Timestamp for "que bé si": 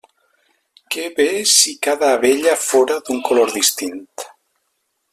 0.93-1.75